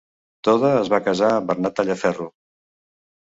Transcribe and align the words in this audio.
Toda 0.47 0.69
es 0.77 0.89
va 0.93 0.99
casar 1.07 1.29
amb 1.33 1.51
Bernat 1.51 1.77
Tallaferro. 1.81 2.27